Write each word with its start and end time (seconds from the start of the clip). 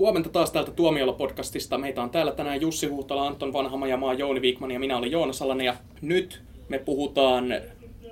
Huomenta 0.00 0.28
taas 0.28 0.50
täältä 0.50 0.70
Tuomiolla-podcastista. 0.70 1.78
Meitä 1.78 2.02
on 2.02 2.10
täällä 2.10 2.32
tänään 2.32 2.60
Jussi 2.60 2.86
Huhtala, 2.86 3.26
Anton 3.26 3.52
Vanhama 3.52 3.86
ja 3.86 3.96
maa 3.96 4.14
Jouni 4.14 4.42
Viikman 4.42 4.70
ja 4.70 4.80
minä 4.80 4.96
olen 4.96 5.10
Joona 5.10 5.32
Salanen. 5.32 5.66
Ja 5.66 5.76
nyt 6.00 6.42
me 6.68 6.78
puhutaan 6.78 7.44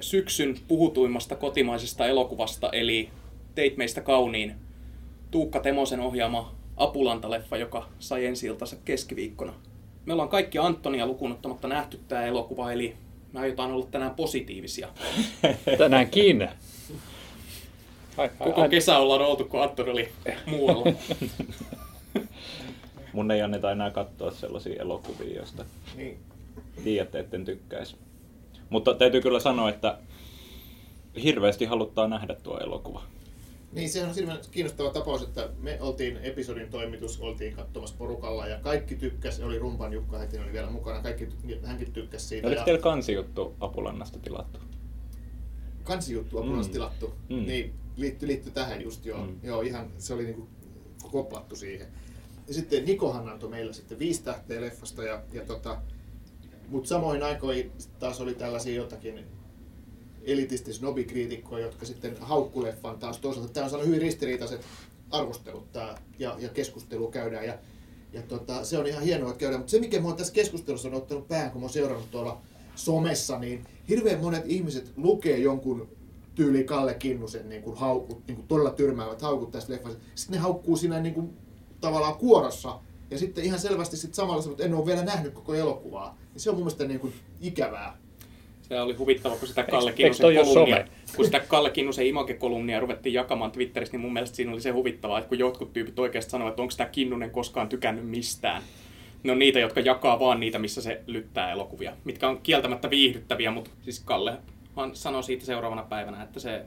syksyn 0.00 0.56
puhutuimmasta 0.68 1.36
kotimaisesta 1.36 2.06
elokuvasta, 2.06 2.70
eli 2.70 3.10
Teit 3.54 3.76
meistä 3.76 4.00
kauniin. 4.00 4.54
Tuukka 5.30 5.60
Temosen 5.60 6.00
ohjaama 6.00 6.54
Apulanta-leffa, 6.76 7.56
joka 7.56 7.88
sai 7.98 8.26
ensi 8.26 8.46
keskiviikkona. 8.84 9.54
Me 10.06 10.12
ollaan 10.12 10.28
kaikki 10.28 10.58
Antonia 10.58 11.06
lukunottamatta 11.06 11.68
nähty 11.68 12.00
tämä 12.08 12.22
elokuva, 12.22 12.72
eli 12.72 12.96
me 13.32 13.40
aiotaan 13.40 13.72
olla 13.72 13.86
tänään 13.90 14.14
positiivisia. 14.14 14.88
Tänäänkin. 15.78 16.48
Koko 18.38 18.68
kesä 18.68 18.98
ollaan 18.98 19.22
oltu, 19.22 19.44
kun 19.44 19.62
Antoni 19.62 19.90
oli 19.90 20.08
muualla. 20.46 20.84
Mun 23.18 23.30
ei 23.30 23.42
anneta 23.42 23.72
enää 23.72 23.90
katsoa 23.90 24.30
sellaisia 24.30 24.82
elokuvia, 24.82 25.36
joista 25.36 25.64
niin. 25.96 26.18
tiedätte, 26.84 27.18
etten 27.18 27.44
tykkäisi. 27.44 27.96
Mutta 28.70 28.94
täytyy 28.94 29.20
kyllä 29.20 29.40
sanoa, 29.40 29.70
että 29.70 29.98
hirveästi 31.22 31.64
haluttaa 31.64 32.08
nähdä 32.08 32.34
tuo 32.34 32.58
elokuva. 32.58 33.02
Niin, 33.72 33.88
sehän 33.88 34.08
on 34.08 34.14
hirveän 34.14 34.38
kiinnostava 34.50 34.90
tapaus, 34.90 35.22
että 35.22 35.48
me 35.60 35.78
oltiin 35.80 36.16
episodin 36.22 36.70
toimitus, 36.70 37.20
oltiin 37.20 37.56
katsomassa 37.56 37.94
porukalla 37.98 38.46
ja 38.46 38.58
kaikki 38.60 38.94
tykkäs, 38.94 39.40
oli 39.40 39.58
Rumpan 39.58 39.92
Jukka 39.92 40.18
heti 40.18 40.38
oli 40.38 40.52
vielä 40.52 40.70
mukana, 40.70 41.02
kaikki, 41.02 41.28
hänkin 41.64 41.92
tykkäs 41.92 42.28
siitä. 42.28 42.46
Oliko 42.46 42.60
ja... 42.60 42.64
teillä 42.64 42.82
kansijuttu 42.82 43.54
Apulannasta 43.60 44.18
tilattu? 44.18 44.58
Kansijuttu 45.84 46.38
Apulannasta 46.38 46.70
mm. 46.70 46.72
tilattu, 46.72 47.14
mm. 47.28 47.46
niin 47.46 47.74
liittyi, 47.96 48.28
liittyi 48.28 48.52
tähän 48.52 48.82
just 48.82 49.06
joo. 49.06 49.26
Mm. 49.26 49.38
Joo, 49.42 49.60
ihan 49.60 49.90
se 49.98 50.14
oli 50.14 50.24
niinku 50.24 50.48
koplattu 51.10 51.56
siihen. 51.56 51.88
Ja 52.48 52.54
sitten 52.54 52.84
Nikohan 52.84 53.28
antoi 53.28 53.50
meillä 53.50 53.72
sitten 53.72 53.98
viisi 53.98 54.22
tähteä 54.22 54.60
leffasta 54.60 55.02
ja, 55.02 55.22
ja 55.32 55.44
tota, 55.44 55.80
mutta 56.68 56.88
samoin 56.88 57.22
aikoin 57.22 57.72
taas 57.98 58.20
oli 58.20 58.34
tällaisia 58.34 58.74
jotakin 58.74 59.24
elitistis 60.22 60.82
nobikriitikkoja, 60.82 61.64
jotka 61.64 61.86
sitten 61.86 62.16
haukkuleffan 62.20 62.98
taas 62.98 63.18
toisaalta. 63.18 63.52
Tämä 63.52 63.64
on 63.64 63.70
saanut 63.70 63.86
hyvin 63.86 64.02
ristiriitaiset 64.02 64.60
arvostelut 65.10 65.72
tää, 65.72 66.02
ja, 66.18 66.36
ja 66.38 66.48
keskustelu 66.48 67.10
käydään. 67.10 67.46
Ja, 67.46 67.58
ja 68.12 68.22
tota, 68.22 68.64
se 68.64 68.78
on 68.78 68.86
ihan 68.86 69.02
hienoa, 69.02 69.30
että 69.30 69.40
käydään. 69.40 69.60
Mutta 69.60 69.70
se, 69.70 69.80
mikä 69.80 69.98
minua 69.98 70.12
tässä 70.12 70.32
keskustelussa 70.32 70.88
on 70.88 70.94
ottanut 70.94 71.28
päähän, 71.28 71.50
kun 71.50 71.62
olen 71.62 71.72
seurannut 71.72 72.10
tuolla 72.10 72.40
somessa, 72.74 73.38
niin 73.38 73.64
hirveän 73.88 74.20
monet 74.20 74.42
ihmiset 74.46 74.92
lukee 74.96 75.38
jonkun 75.38 75.88
tyyli 76.34 76.64
Kalle 76.64 76.94
Kinnusen 76.94 77.48
niin 77.48 77.62
kuin 77.62 77.76
haukut, 77.76 78.26
niin 78.26 78.36
kuin 78.36 78.48
todella 78.48 78.70
tyrmäävät 78.70 79.22
haukut 79.22 79.50
tässä 79.50 79.72
leffassa. 79.72 79.98
Sitten 80.14 80.36
ne 80.36 80.42
haukkuu 80.42 80.76
siinä 80.76 81.00
niin 81.00 81.14
kuin, 81.14 81.36
tavallaan 81.80 82.16
kuorossa. 82.16 82.78
Ja 83.10 83.18
sitten 83.18 83.44
ihan 83.44 83.58
selvästi 83.58 83.96
sit 83.96 84.14
samalla 84.14 84.42
sanoo, 84.42 84.52
että 84.52 84.64
en 84.64 84.74
ole 84.74 84.86
vielä 84.86 85.04
nähnyt 85.04 85.32
koko 85.32 85.54
elokuvaa. 85.54 86.18
Ja 86.34 86.40
se 86.40 86.50
on 86.50 86.56
mun 86.56 86.64
mielestä 86.64 86.84
niin 86.84 87.00
kuin 87.00 87.12
ikävää. 87.40 87.96
Se 88.62 88.80
oli 88.80 88.94
huvittava, 88.94 89.36
kun 89.36 89.48
sitä 89.48 89.62
Kalle 89.62 89.92
Kinnusen 89.92 90.34
kolumnia, 90.44 90.84
kun 91.16 91.24
sitä 91.24 91.40
Kalle 91.40 91.70
Kinnusen 91.70 92.06
Image-kolumnia 92.06 92.80
ruvettiin 92.80 93.12
jakamaan 93.12 93.50
Twitterissä, 93.50 93.92
niin 93.92 94.00
mun 94.00 94.12
mielestä 94.12 94.36
siinä 94.36 94.52
oli 94.52 94.60
se 94.60 94.70
huvittavaa, 94.70 95.18
että 95.18 95.28
kun 95.28 95.38
jotkut 95.38 95.72
tyypit 95.72 95.98
oikeasti 95.98 96.30
sanoivat, 96.30 96.52
että 96.52 96.62
onko 96.62 96.70
sitä 96.70 96.84
Kinnunen 96.86 97.30
koskaan 97.30 97.68
tykännyt 97.68 98.08
mistään. 98.08 98.62
Ne 99.22 99.32
on 99.32 99.38
niitä, 99.38 99.58
jotka 99.58 99.80
jakaa 99.80 100.20
vaan 100.20 100.40
niitä, 100.40 100.58
missä 100.58 100.82
se 100.82 101.02
lyttää 101.06 101.52
elokuvia, 101.52 101.96
mitkä 102.04 102.28
on 102.28 102.40
kieltämättä 102.42 102.90
viihdyttäviä, 102.90 103.50
mutta 103.50 103.70
siis 103.80 104.00
Kalle 104.00 104.38
sanoi 104.92 105.22
siitä 105.22 105.44
seuraavana 105.44 105.82
päivänä, 105.82 106.22
että 106.22 106.40
se, 106.40 106.62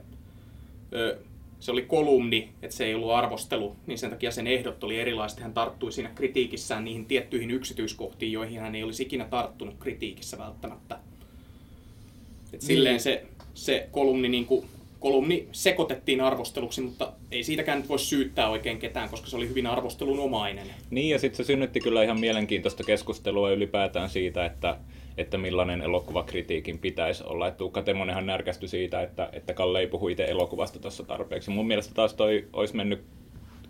se 1.62 1.70
oli 1.70 1.82
kolumni, 1.82 2.48
että 2.62 2.76
se 2.76 2.84
ei 2.84 2.94
ollut 2.94 3.10
arvostelu, 3.10 3.76
niin 3.86 3.98
sen 3.98 4.10
takia 4.10 4.30
sen 4.30 4.46
ehdot 4.46 4.84
oli 4.84 5.00
erilaiset. 5.00 5.40
Hän 5.40 5.54
tarttui 5.54 5.92
siinä 5.92 6.10
kritiikissään 6.14 6.84
niihin 6.84 7.06
tiettyihin 7.06 7.50
yksityiskohtiin, 7.50 8.32
joihin 8.32 8.60
hän 8.60 8.74
ei 8.74 8.82
olisi 8.82 9.02
ikinä 9.02 9.24
tarttunut 9.24 9.74
kritiikissä 9.78 10.38
välttämättä. 10.38 10.94
Et 10.94 12.52
niin. 12.52 12.62
silleen 12.62 13.00
se, 13.00 13.26
se 13.54 13.88
kolumni, 13.90 14.28
niin 14.28 14.46
kuin, 14.46 14.66
kolumni 15.00 15.48
sekoitettiin 15.52 16.20
arvosteluksi, 16.20 16.80
mutta 16.80 17.12
ei 17.30 17.44
siitäkään 17.44 17.78
nyt 17.78 17.88
voi 17.88 17.98
syyttää 17.98 18.48
oikein 18.48 18.78
ketään, 18.78 19.08
koska 19.08 19.26
se 19.26 19.36
oli 19.36 19.48
hyvin 19.48 19.66
arvostelunomainen. 19.66 20.66
Niin, 20.90 21.08
ja 21.08 21.18
sitten 21.18 21.36
se 21.36 21.44
synnytti 21.46 21.80
kyllä 21.80 22.02
ihan 22.02 22.20
mielenkiintoista 22.20 22.84
keskustelua 22.84 23.50
ylipäätään 23.50 24.10
siitä, 24.10 24.46
että, 24.46 24.76
että 25.16 25.38
millainen 25.38 25.82
elokuvakritiikin 25.82 26.78
pitäisi 26.78 27.24
olla. 27.26 27.48
Että 27.48 27.58
Tuukka 27.58 27.82
Temonenhan 27.82 28.26
närkästyi 28.26 28.68
siitä, 28.68 29.02
että, 29.02 29.28
että 29.32 29.54
Kalle 29.54 29.80
ei 29.80 29.86
puhu 29.86 30.08
itse 30.08 30.24
elokuvasta 30.24 30.78
tuossa 30.78 31.02
tarpeeksi. 31.02 31.50
Mun 31.50 31.66
mielestä 31.66 31.94
taas 31.94 32.14
toi 32.14 32.48
olisi 32.52 32.76
mennyt 32.76 33.04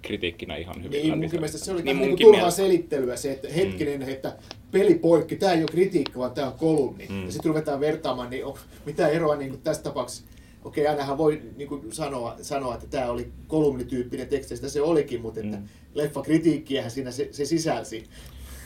kritiikkinä 0.03 0.57
ihan 0.57 0.85
hyvin. 0.85 1.03
Niin, 1.03 1.19
mun 1.19 1.31
mielestä 1.31 1.59
se 1.59 1.73
oli 1.73 1.83
niin 1.83 1.99
niin 1.99 2.19
turhaa 2.19 2.51
selittelyä 2.51 3.17
se, 3.17 3.33
että 3.33 3.49
hetkinen, 3.49 4.01
mm. 4.01 4.09
että 4.09 4.37
peli 4.71 4.95
poikki, 4.95 5.37
tämä 5.37 5.53
ei 5.53 5.61
ole 5.61 5.69
kritiikka, 5.71 6.19
vaan 6.19 6.33
tämä 6.33 6.47
on 6.47 6.59
kolumni. 6.59 7.07
Mm. 7.09 7.25
Ja 7.25 7.33
sitten 7.33 7.49
ruvetaan 7.49 7.81
vertaamaan, 7.81 8.31
niin 8.31 8.45
on, 8.45 8.55
mitä 8.87 9.09
eroa 9.09 9.37
niin 9.37 9.61
tässä 9.61 9.83
tapauksessa 9.83 10.25
okei, 10.65 10.85
okay, 10.85 10.93
ainahan 10.93 11.19
voi 11.19 11.43
niin 11.57 11.69
kuin 11.69 11.93
sanoa, 11.93 12.37
sanoa, 12.43 12.75
että 12.75 12.87
tämä 12.87 13.11
oli 13.11 13.33
kolumnityyppinen 13.47 14.29
teksti, 14.29 14.57
sitä 14.57 14.69
se 14.69 14.83
olikin, 14.83 15.21
mutta 15.21 15.41
että 15.41 15.57
mm. 15.57 15.69
leffakritiikkiähän 15.95 16.91
siinä 16.91 17.11
se, 17.11 17.29
se 17.31 17.45
sisälsi. 17.45 18.05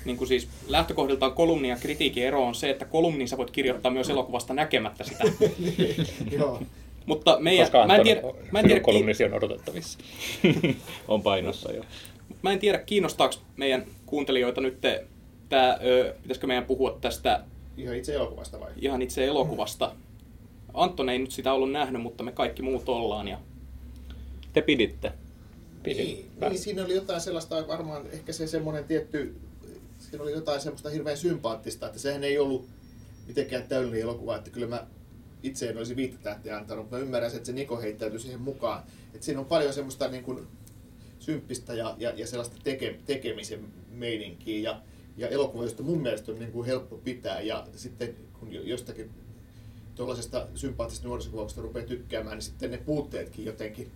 Niin 0.07 0.17
kuin 0.17 0.29
siis 0.29 0.49
lähtökohdiltaan 0.67 1.33
kolumni 1.33 1.69
ja 1.69 1.77
kritiikin 1.77 2.25
ero 2.25 2.47
on 2.47 2.55
se, 2.55 2.71
että 2.71 2.85
kolumnin 2.85 3.29
sä 3.29 3.37
voit 3.37 3.51
kirjoittaa 3.51 3.93
myös 3.93 4.11
elokuvasta 4.11 4.55
näkemättä 4.55 5.05
sitä. 5.05 5.25
niin, 5.79 6.07
joo. 6.31 6.63
Mutta 7.07 7.37
meidän, 7.41 7.69
mä 7.87 7.97
en 7.97 8.03
tiedä, 8.03 8.21
mä 8.53 8.59
en 8.59 8.67
tiedä 8.67 8.81
kolumnisi 8.81 9.25
on 9.25 9.35
odotettavissa. 9.35 9.99
on 11.09 11.23
painossa 11.23 11.73
jo. 11.73 11.85
Mä 12.43 12.53
en 12.53 12.59
tiedä, 12.59 12.79
kiinnostaako 12.79 13.35
meidän 13.57 13.85
kuuntelijoita 14.07 14.61
nyt 14.61 14.81
tämä, 15.49 15.79
pitäisikö 16.23 16.47
meidän 16.47 16.65
puhua 16.65 16.99
tästä... 17.01 17.45
Ihan 17.77 17.97
itse 17.97 18.15
elokuvasta 18.15 18.61
vai? 18.61 18.71
Ihan 18.77 19.03
itse 19.03 19.27
elokuvasta. 19.27 19.93
Anton 20.75 21.09
ei 21.09 21.19
nyt 21.19 21.31
sitä 21.31 21.53
ollut 21.53 21.73
nähnyt, 21.73 22.03
mutta 22.03 22.25
me 22.25 22.33
kaikki 22.33 22.63
muut 22.63 22.89
ollaan. 22.89 23.29
Ja... 23.29 23.39
Te 24.53 24.63
piditte. 24.63 25.13
Pidin. 25.83 26.07
Niin, 26.07 26.31
niin, 26.41 26.59
siinä 26.59 26.85
oli 26.85 26.95
jotain 26.95 27.21
sellaista, 27.21 27.69
varmaan 27.69 28.07
ehkä 28.13 28.33
se 28.33 28.47
semmoinen 28.47 28.85
tietty, 28.85 29.35
siinä 30.11 30.23
oli 30.23 30.33
jotain 30.33 30.61
semmoista 30.61 30.91
hirveän 30.91 31.17
sympaattista, 31.17 31.87
että 31.87 31.99
sehän 31.99 32.25
ei 32.25 32.39
ollut 32.39 32.69
mitenkään 33.27 33.63
täydellinen 33.63 34.03
elokuva, 34.03 34.37
että 34.37 34.51
kyllä 34.51 34.67
mä 34.67 34.87
itse 35.43 35.69
en 35.69 35.79
olisi 35.79 35.97
viittä 35.97 36.19
tähteä 36.23 36.57
antanut, 36.57 36.85
mutta 36.85 36.97
mä 36.97 37.03
ymmärrän, 37.03 37.33
että 37.33 37.47
se 37.47 37.53
Niko 37.53 37.81
heittäytyi 37.81 38.21
siihen 38.21 38.41
mukaan. 38.41 38.83
Että 39.15 39.25
siinä 39.25 39.41
on 39.41 39.47
paljon 39.47 39.73
semmoista 39.73 40.09
niin 40.09 40.25
kuin 40.25 40.47
symppistä 41.19 41.75
ja, 41.75 41.95
ja, 41.99 42.13
ja 42.17 42.27
sellaista 42.27 42.57
teke, 42.65 42.99
tekemisen 43.07 43.73
meininkiä 43.91 44.61
ja, 44.71 44.81
ja 45.17 45.29
elokuva, 45.29 45.63
josta 45.63 45.83
mun 45.83 46.03
mielestä 46.03 46.33
on 46.33 46.39
niin 46.39 46.53
kuin 46.53 46.67
helppo 46.67 46.97
pitää 46.97 47.41
ja 47.41 47.67
sitten 47.77 48.17
kun 48.41 48.53
jostakin 48.53 49.11
tuollaisesta 49.95 50.47
sympaattisesta 50.55 51.09
nuorisokuvauksesta 51.09 51.63
rupeaa 51.63 51.87
tykkäämään, 51.87 52.37
niin 52.37 52.43
sitten 52.43 52.71
ne 52.71 52.79
puutteetkin 52.79 53.45
jotenkin 53.45 53.91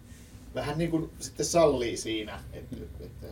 vähän 0.54 0.78
niin 0.78 0.90
kuin 0.90 1.10
sitten 1.18 1.46
sallii 1.46 1.96
siinä. 1.96 2.40
Että, 2.52 2.76
että, 3.00 3.26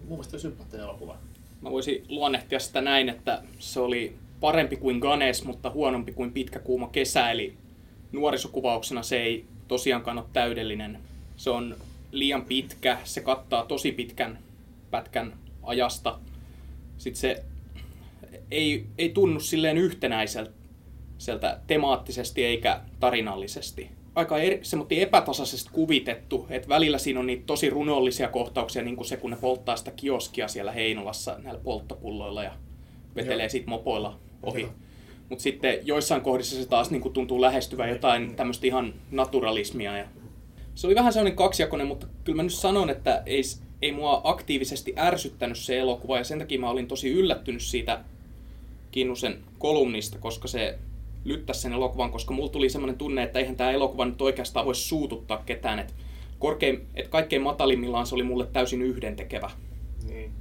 mun 0.00 0.18
mielestä 0.18 0.38
sympaattinen 0.38 0.84
elokuva. 0.84 1.18
Mä 1.60 1.70
voisin 1.70 2.04
luonnehtia 2.08 2.58
sitä 2.58 2.80
näin, 2.80 3.08
että 3.08 3.42
se 3.58 3.80
oli 3.80 4.16
parempi 4.40 4.76
kuin 4.76 4.98
Ganes, 4.98 5.44
mutta 5.44 5.70
huonompi 5.70 6.12
kuin 6.12 6.32
Pitkä 6.32 6.58
kuuma 6.58 6.88
kesä, 6.88 7.30
eli 7.30 7.54
nuorisokuvauksena 8.12 9.02
se 9.02 9.22
ei 9.22 9.44
tosiaankaan 9.68 10.18
ole 10.18 10.26
täydellinen. 10.32 10.98
Se 11.36 11.50
on 11.50 11.76
liian 12.12 12.44
pitkä, 12.44 12.98
se 13.04 13.20
kattaa 13.20 13.66
tosi 13.66 13.92
pitkän 13.92 14.38
pätkän 14.90 15.32
ajasta. 15.62 16.18
Sitten 16.98 17.20
se 17.20 17.44
ei, 18.50 18.86
ei 18.98 19.08
tunnu 19.08 19.40
silleen 19.40 19.78
yhtenäiseltä 19.78 21.60
temaattisesti 21.66 22.44
eikä 22.44 22.80
tarinallisesti. 23.00 23.90
Aika 24.14 24.38
eri, 24.38 24.60
epätasaisesti 24.90 25.70
kuvitettu, 25.72 26.46
että 26.50 26.68
välillä 26.68 26.98
siinä 26.98 27.20
on 27.20 27.26
niitä 27.26 27.42
tosi 27.46 27.70
runollisia 27.70 28.28
kohtauksia, 28.28 28.82
niin 28.82 28.96
kuin 28.96 29.06
se, 29.06 29.16
kun 29.16 29.30
ne 29.30 29.36
polttaa 29.40 29.76
sitä 29.76 29.90
kioskia 29.90 30.48
siellä 30.48 30.72
Heinolassa 30.72 31.36
näillä 31.42 31.60
polttopulloilla 31.64 32.42
ja 32.42 32.52
vetelee 33.16 33.48
sitten 33.48 33.70
mopoilla 33.70 34.18
ohi. 34.42 34.68
Mutta 35.28 35.42
sitten 35.42 35.78
joissain 35.82 36.22
kohdissa 36.22 36.56
se 36.56 36.68
taas 36.68 36.90
niin 36.90 37.02
kuin 37.02 37.14
tuntuu 37.14 37.40
lähestyvän 37.40 37.88
jotain 37.88 38.36
tämmöistä 38.36 38.66
ihan 38.66 38.94
naturalismia. 39.10 39.98
Ja 39.98 40.04
se 40.74 40.86
oli 40.86 40.94
vähän 40.94 41.12
sellainen 41.12 41.36
kaksijakoinen, 41.36 41.86
mutta 41.86 42.06
kyllä 42.24 42.36
mä 42.36 42.42
nyt 42.42 42.52
sanon, 42.52 42.90
että 42.90 43.22
ei, 43.26 43.42
ei 43.82 43.92
mua 43.92 44.20
aktiivisesti 44.24 44.94
ärsyttänyt 44.98 45.58
se 45.58 45.78
elokuva 45.78 46.18
ja 46.18 46.24
sen 46.24 46.38
takia 46.38 46.60
mä 46.60 46.70
olin 46.70 46.88
tosi 46.88 47.10
yllättynyt 47.10 47.62
siitä 47.62 48.00
Kinnusen 48.90 49.38
kolumnista, 49.58 50.18
koska 50.18 50.48
se 50.48 50.78
lyttäisi 51.24 51.60
sen 51.60 51.72
elokuvan, 51.72 52.10
koska 52.10 52.34
mulla 52.34 52.48
tuli 52.48 52.70
semmoinen 52.70 52.98
tunne, 52.98 53.22
että 53.22 53.38
eihän 53.38 53.56
tämä 53.56 53.70
elokuva 53.70 54.04
nyt 54.04 54.22
oikeastaan 54.22 54.66
voisi 54.66 54.88
suututtaa 54.88 55.42
ketään. 55.46 55.78
Että 55.78 55.92
korkein, 56.38 56.86
et 56.94 57.08
kaikkein 57.08 57.42
matalimmillaan 57.42 58.06
se 58.06 58.14
oli 58.14 58.22
mulle 58.22 58.46
täysin 58.46 58.82
yhdentekevä. 58.82 59.50
Niin. 60.08 60.32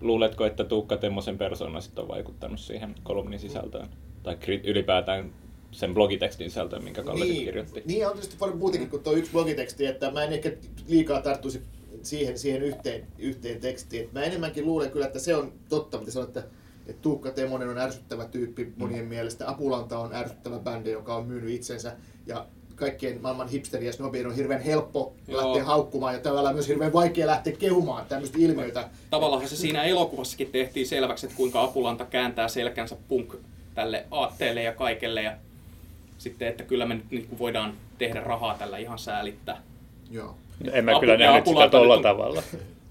Luuletko, 0.00 0.46
että 0.46 0.64
Tuukka 0.64 0.96
Temmosen 0.96 1.38
persona 1.38 1.80
sitten 1.80 2.02
on 2.02 2.08
vaikuttanut 2.08 2.60
siihen 2.60 2.94
kolumnin 3.02 3.38
sisältöön? 3.38 3.88
Tai 4.22 4.36
ylipäätään 4.64 5.32
sen 5.70 5.94
blogitekstin 5.94 6.50
sisältöön, 6.50 6.84
minkä 6.84 7.02
Kalle 7.02 7.24
niin, 7.24 7.44
kirjoitti? 7.44 7.82
Niin, 7.84 8.06
on 8.06 8.12
tietysti 8.12 8.36
paljon 8.38 8.58
muutenkin 8.58 8.90
kuin 8.90 9.02
tuo 9.02 9.12
yksi 9.12 9.32
blogiteksti, 9.32 9.86
että 9.86 10.10
mä 10.10 10.24
en 10.24 10.32
ehkä 10.32 10.52
liikaa 10.88 11.22
tarttuisi 11.22 11.62
siihen, 12.02 12.38
siihen 12.38 12.62
yhteen, 12.62 13.06
yhteen 13.18 13.60
tekstiin. 13.60 14.08
Mä 14.12 14.22
enemmänkin 14.22 14.66
luulen 14.66 14.90
kyllä, 14.90 15.06
että 15.06 15.18
se 15.18 15.36
on 15.36 15.52
totta, 15.68 15.98
mitä 15.98 16.10
sanoit, 16.10 16.36
että, 16.36 16.50
että 16.88 17.02
Tuukka 17.02 17.30
Temonen 17.30 17.68
on 17.68 17.78
ärsyttävä 17.78 18.24
tyyppi 18.24 18.72
monien 18.76 19.04
mm. 19.04 19.08
mielestä. 19.08 19.50
Apulanta 19.50 19.98
on 19.98 20.14
ärsyttävä 20.14 20.58
bändi, 20.58 20.90
joka 20.90 21.14
on 21.14 21.26
myynyt 21.26 21.50
itsensä. 21.50 21.92
Ja 22.26 22.46
kaikkien 22.74 23.22
maailman 23.22 23.48
hipsteri 23.48 23.86
ja 23.86 23.92
snobien 23.92 24.26
on 24.26 24.34
hirveän 24.34 24.60
helppo 24.60 25.14
Joo. 25.28 25.46
lähteä 25.46 25.64
haukkumaan 25.64 26.14
ja 26.14 26.20
tavallaan 26.20 26.54
myös 26.54 26.68
hirveän 26.68 26.92
vaikea 26.92 27.26
lähteä 27.26 27.52
kehumaan 27.52 28.06
tämmöistä 28.06 28.38
ilmiöitä. 28.40 28.88
Tavallaan 29.10 29.48
se 29.48 29.56
siinä 29.56 29.82
elokuvassakin 29.82 30.52
tehtiin 30.52 30.86
selväksi, 30.86 31.26
että 31.26 31.36
kuinka 31.36 31.62
Apulanta 31.62 32.04
kääntää 32.04 32.48
selkänsä 32.48 32.96
punk 33.08 33.34
tälle 33.74 34.04
aatteelle 34.10 34.62
ja 34.62 34.72
kaikelle. 34.72 35.22
Ja 35.22 35.32
sitten, 36.18 36.48
että 36.48 36.62
kyllä 36.62 36.86
me 36.86 36.94
nyt 36.94 37.10
niin 37.10 37.38
voidaan 37.38 37.74
tehdä 37.98 38.20
rahaa 38.20 38.54
tällä 38.58 38.78
ihan 38.78 38.98
säälittää. 38.98 39.62
Joo. 40.10 40.36
En 40.72 40.84
mä 40.84 40.90
Apu, 40.90 41.00
kyllä 41.00 41.16
nähnyt 41.16 41.46
sitä 41.46 41.68
tuolla 41.68 41.94
on, 41.94 42.02
tavalla. 42.02 42.42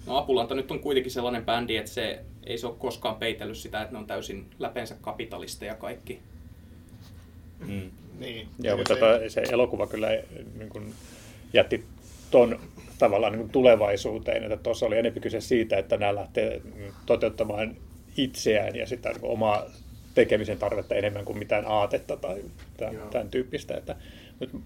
No 0.06 0.18
Apulanta 0.18 0.56
nyt 0.56 0.72
on 0.72 0.80
kuitenkin 0.80 1.12
sellainen 1.12 1.46
bändi, 1.46 1.78
että 1.78 1.92
se 1.92 2.20
ei 2.48 2.58
se 2.58 2.68
ole 2.68 2.76
koskaan 2.80 3.16
peitellyt 3.16 3.58
sitä, 3.58 3.82
että 3.82 3.94
ne 3.94 4.00
on 4.00 4.08
täysin 4.08 4.46
läpeensä 4.60 4.96
kapitalisteja 5.02 5.76
kaikki. 5.76 6.20
Mm. 7.68 7.92
Niin. 8.20 8.48
Joo, 8.60 8.78
mutta 8.78 8.94
se... 8.94 9.00
Tota, 9.00 9.30
se 9.30 9.42
elokuva 9.42 9.88
kyllä 9.88 10.08
niin 10.58 10.70
kuin, 10.70 10.94
jätti 11.54 11.84
ton 12.32 12.60
tavallaan 13.00 13.34
niin 13.34 13.40
kuin 13.40 13.52
tulevaisuuteen, 13.52 14.44
että 14.44 14.58
tuossa 14.58 14.86
oli 14.86 14.98
enemmän 14.98 15.22
kyse 15.22 15.42
siitä, 15.42 15.78
että 15.78 15.98
nämä 15.98 16.16
lähtee 16.16 16.62
toteuttamaan 17.06 17.76
itseään 18.18 18.76
ja 18.76 18.88
sitä 18.88 19.10
niin 19.10 19.20
omaa 19.24 19.66
tekemisen 20.16 20.58
tarvetta 20.58 20.96
enemmän 20.96 21.26
kuin 21.26 21.38
mitään 21.38 21.66
aatetta 21.68 22.18
tai 22.18 22.42
tämän, 22.78 22.96
tämän 23.12 23.30
tyyppistä. 23.30 23.78
Että, 23.78 23.96
mutta 24.40 24.58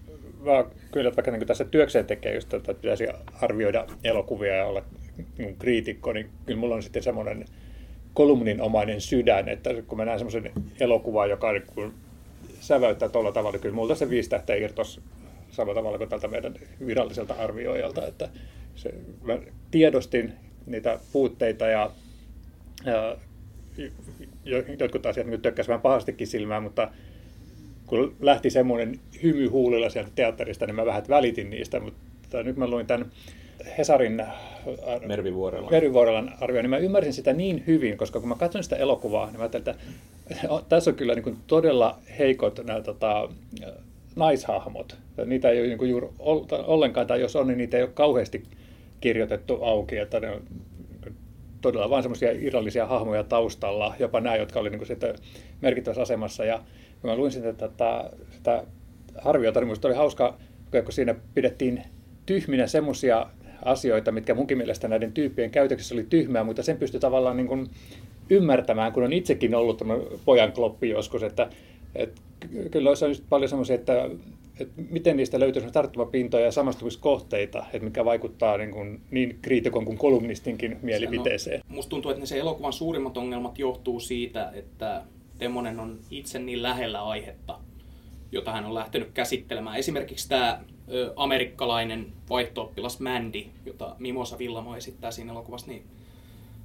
mä 0.42 0.64
kyllä, 0.92 1.08
että 1.08 1.16
vaikka 1.16 1.30
niin 1.30 1.46
tässä 1.46 1.64
työkseen 1.64 2.06
tekee 2.06 2.34
just, 2.34 2.54
että 2.54 2.74
pitäisi 2.74 3.06
arvioida 3.42 3.86
elokuvia 4.04 4.54
ja 4.56 4.66
olla 4.66 4.82
niin 5.38 5.56
kriitikko, 5.56 6.12
niin 6.12 6.30
kyllä 6.46 6.60
mulla 6.60 6.74
on 6.74 6.82
sitten 6.82 7.02
semmoinen 7.02 7.44
kolumninomainen 8.14 9.00
sydän, 9.00 9.48
että 9.48 9.70
kun 9.86 9.98
mä 9.98 10.04
näen 10.04 10.18
semmoisen 10.18 10.52
elokuvan, 10.80 11.30
joka 11.30 11.52
niin 11.52 11.94
säväyttää 12.60 13.08
tuolla 13.08 13.32
tavalla, 13.32 13.52
niin 13.52 13.62
kyllä 13.62 13.74
multa 13.74 13.94
se 13.94 14.10
viisi 14.10 14.30
tähteä 14.30 14.56
irtos 14.56 15.00
samalla 15.50 15.74
tavalla 15.74 15.98
kuin 15.98 16.08
tältä 16.08 16.28
meidän 16.28 16.54
viralliselta 16.86 17.34
arvioijalta, 17.34 18.06
että 18.06 18.28
se, 18.74 18.94
mä 19.22 19.38
tiedostin 19.70 20.32
niitä 20.66 20.98
puutteita 21.12 21.66
ja, 21.66 21.90
ja 24.44 24.62
jotkut 24.78 25.06
asiat 25.06 25.26
niin 25.26 25.42
tökkäsivät 25.42 25.68
vähän 25.68 25.82
pahastikin 25.82 26.26
silmään, 26.26 26.62
mutta 26.62 26.90
kun 27.86 28.16
lähti 28.20 28.50
semmoinen 28.50 29.00
hymy 29.22 29.46
huulilla 29.46 29.90
sieltä 29.90 30.10
teatterista, 30.14 30.66
niin 30.66 30.74
mä 30.74 30.86
vähän 30.86 31.04
välitin 31.08 31.50
niistä, 31.50 31.80
mutta 31.80 32.42
nyt 32.42 32.56
mä 32.56 32.66
luin 32.66 32.86
tämän 32.86 33.10
Hesarin 33.78 34.22
Mervivuorelan. 35.06 35.70
Mervivuorelan 35.70 36.34
arvio, 36.40 36.62
niin 36.62 36.70
mä 36.70 36.78
ymmärsin 36.78 37.12
sitä 37.12 37.32
niin 37.32 37.64
hyvin, 37.66 37.96
koska 37.96 38.20
kun 38.20 38.28
mä 38.28 38.34
katson 38.34 38.62
sitä 38.62 38.76
elokuvaa, 38.76 39.26
niin 39.26 39.36
mä 39.36 39.42
ajattelin, 39.42 39.68
että 39.68 39.74
tässä 40.68 40.90
on 40.90 40.96
kyllä 40.96 41.14
niin 41.14 41.22
kuin 41.22 41.36
todella 41.46 41.98
heikot 42.18 42.60
nämä 42.64 42.80
tota, 42.80 43.28
naishahmot. 44.16 44.96
Niitä 45.26 45.50
ei 45.50 45.60
ole 45.60 45.68
niin 45.68 45.78
kuin 45.78 45.90
juuri 45.90 46.08
ollenkaan, 46.50 47.06
tai 47.06 47.20
jos 47.20 47.36
on, 47.36 47.46
niin 47.46 47.58
niitä 47.58 47.76
ei 47.76 47.82
ole 47.82 47.90
kauheasti 47.94 48.42
kirjoitettu 49.00 49.64
auki, 49.64 49.96
että 49.96 50.20
ne 50.20 50.30
on 50.30 50.42
todella 51.60 51.90
vain 51.90 52.02
semmoisia 52.02 52.32
irrallisia 52.32 52.86
hahmoja 52.86 53.24
taustalla, 53.24 53.94
jopa 53.98 54.20
nämä, 54.20 54.36
jotka 54.36 54.60
olivat 54.60 54.80
niin 54.80 54.98
kuin 55.00 55.14
merkittävässä 55.60 56.02
asemassa. 56.02 56.44
Ja 56.44 56.60
kun 57.00 57.10
mä 57.10 57.16
luin 57.16 57.32
sitä, 57.32 57.52
tätä, 57.52 58.10
sitä 58.30 58.64
arviota, 59.24 59.60
niin 59.60 59.76
oli 59.84 59.94
hauska, 59.94 60.36
kun 60.84 60.92
siinä 60.92 61.14
pidettiin 61.34 61.82
tyhminä 62.26 62.66
semmoisia 62.66 63.26
asioita, 63.64 64.12
mitkä 64.12 64.34
munkin 64.34 64.58
mielestä 64.58 64.88
näiden 64.88 65.12
tyyppien 65.12 65.50
käytöksessä 65.50 65.94
oli 65.94 66.06
tyhmää, 66.10 66.44
mutta 66.44 66.62
sen 66.62 66.76
pystyi 66.76 67.00
tavallaan 67.00 67.36
niin 67.36 67.46
kuin 67.46 67.70
ymmärtämään, 68.30 68.92
kun 68.92 69.02
on 69.02 69.12
itsekin 69.12 69.54
ollut 69.54 69.82
pojan 70.24 70.52
kloppi 70.52 70.88
joskus, 70.88 71.22
että, 71.22 71.50
että 71.94 72.20
kyllä 72.70 72.90
olisi 72.90 73.22
paljon 73.28 73.48
semmoisia, 73.48 73.74
että, 73.74 74.10
että 74.60 74.82
miten 74.90 75.16
niistä 75.16 75.40
löytyisi 75.40 75.68
tarttumapintoja 75.72 76.44
ja 76.44 76.52
samastumiskohteita, 76.52 77.66
että 77.72 77.84
mikä 77.84 78.04
vaikuttaa 78.04 78.58
niin, 78.58 78.70
kuin, 78.70 79.00
niin 79.10 79.38
kriitikon 79.42 79.84
kuin 79.84 79.98
kolumnistinkin 79.98 80.78
mielipiteeseen. 80.82 81.60
No, 81.68 81.74
musta 81.74 81.90
tuntuu, 81.90 82.10
että 82.10 82.20
ne 82.20 82.26
se 82.26 82.38
elokuvan 82.38 82.72
suurimmat 82.72 83.16
ongelmat 83.16 83.58
johtuu 83.58 84.00
siitä, 84.00 84.52
että 84.54 85.02
Temonen 85.38 85.80
on 85.80 85.98
itse 86.10 86.38
niin 86.38 86.62
lähellä 86.62 87.04
aihetta, 87.04 87.58
jota 88.32 88.52
hän 88.52 88.64
on 88.64 88.74
lähtenyt 88.74 89.08
käsittelemään. 89.14 89.76
Esimerkiksi 89.76 90.28
tämä 90.28 90.60
amerikkalainen 91.16 92.12
vaihtooppilas 92.30 93.00
Mandy, 93.00 93.44
jota 93.66 93.96
Mimosa 93.98 94.38
Villamo 94.38 94.76
esittää 94.76 95.10
siinä 95.10 95.32
elokuvassa, 95.32 95.66
niin 95.66 95.86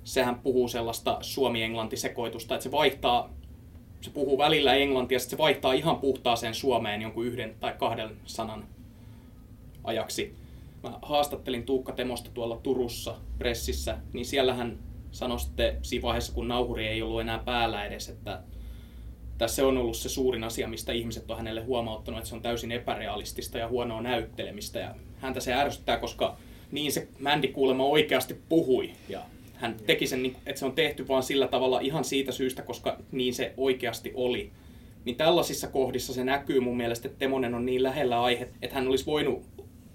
sehän 0.03 0.39
puhuu 0.39 0.67
sellaista 0.67 1.17
suomi-englanti-sekoitusta, 1.21 2.55
että 2.55 2.63
se 2.63 2.71
vaihtaa, 2.71 3.29
se 4.01 4.09
puhuu 4.09 4.37
välillä 4.37 4.73
englantia, 4.73 5.15
ja 5.15 5.19
se 5.19 5.37
vaihtaa 5.37 5.73
ihan 5.73 5.97
puhtaaseen 5.97 6.55
suomeen 6.55 7.01
jonkun 7.01 7.25
yhden 7.25 7.55
tai 7.59 7.73
kahden 7.77 8.09
sanan 8.25 8.65
ajaksi. 9.83 10.35
Mä 10.83 10.99
haastattelin 11.01 11.63
Tuukka 11.63 11.91
Temosta 11.91 12.29
tuolla 12.33 12.57
Turussa 12.57 13.15
pressissä, 13.37 13.97
niin 14.13 14.25
siellähän 14.25 14.77
sanoi 15.11 15.39
sitten 15.39 15.77
siinä 15.81 16.01
vaiheessa, 16.01 16.33
kun 16.33 16.47
nauhuri 16.47 16.87
ei 16.87 17.01
ollut 17.01 17.21
enää 17.21 17.39
päällä 17.39 17.85
edes, 17.85 18.09
että 18.09 18.43
tässä 19.37 19.67
on 19.67 19.77
ollut 19.77 19.97
se 19.97 20.09
suurin 20.09 20.43
asia, 20.43 20.67
mistä 20.67 20.91
ihmiset 20.91 21.31
on 21.31 21.37
hänelle 21.37 21.63
huomauttanut, 21.63 22.17
että 22.17 22.29
se 22.29 22.35
on 22.35 22.41
täysin 22.41 22.71
epärealistista 22.71 23.57
ja 23.57 23.67
huonoa 23.67 24.01
näyttelemistä. 24.01 24.79
Ja 24.79 24.95
häntä 25.17 25.39
se 25.39 25.53
ärsyttää, 25.53 25.97
koska 25.97 26.37
niin 26.71 26.91
se 26.91 27.07
Mandy 27.19 27.47
kuulemma 27.47 27.85
oikeasti 27.85 28.41
puhui. 28.49 28.91
Ja 29.09 29.21
hän 29.53 29.75
teki 29.85 30.07
sen, 30.07 30.23
niin, 30.23 30.35
että 30.45 30.59
se 30.59 30.65
on 30.65 30.73
tehty 30.73 31.07
vaan 31.07 31.23
sillä 31.23 31.47
tavalla 31.47 31.79
ihan 31.79 32.03
siitä 32.03 32.31
syystä, 32.31 32.61
koska 32.61 32.97
niin 33.11 33.33
se 33.33 33.53
oikeasti 33.57 34.11
oli. 34.15 34.51
Niin 35.05 35.15
tällaisissa 35.15 35.67
kohdissa 35.67 36.13
se 36.13 36.23
näkyy 36.23 36.59
mun 36.59 36.77
mielestä, 36.77 37.07
että 37.07 37.19
Temonen 37.19 37.55
on 37.55 37.65
niin 37.65 37.83
lähellä 37.83 38.21
aihe, 38.21 38.49
että 38.61 38.75
hän 38.75 38.87
olisi 38.87 39.05
voinut 39.05 39.45